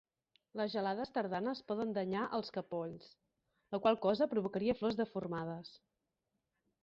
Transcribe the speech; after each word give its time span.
Les 0.59 0.69
gelades 0.75 1.11
tardanes 1.17 1.59
poden 1.71 1.91
danyar 1.97 2.23
els 2.37 2.49
capolls, 2.55 3.11
la 3.75 3.79
qual 3.83 3.99
cosa 4.07 4.29
provocaria 4.33 4.77
flors 4.79 4.97
deformades. 5.03 5.73